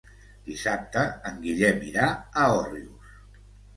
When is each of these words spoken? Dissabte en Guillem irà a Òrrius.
Dissabte 0.45 1.03
en 1.31 1.37
Guillem 1.45 1.85
irà 1.91 2.07
a 2.09 2.49
Òrrius. 2.57 3.15